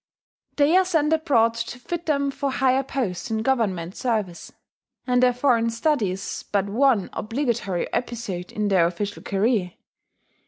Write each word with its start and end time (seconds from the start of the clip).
They 0.55 0.75
are 0.77 0.83
sent 0.85 1.13
abroad 1.13 1.53
to 1.53 1.77
fit 1.77 2.07
them 2.07 2.31
for 2.31 2.49
higher 2.49 2.81
posts 2.81 3.29
in 3.29 3.43
Government 3.43 3.95
service; 3.95 4.51
and 5.05 5.21
their 5.21 5.31
foreign 5.31 5.69
study 5.69 6.09
is 6.09 6.43
but 6.51 6.65
one 6.65 7.11
obligatory 7.13 7.85
episode 7.93 8.51
in 8.51 8.69
their 8.69 8.87
official 8.87 9.21
career. 9.21 9.73